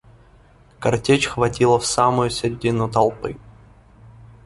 [0.79, 3.37] Картечь хватила в самую средину толпы.